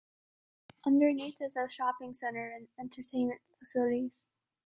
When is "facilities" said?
3.59-4.31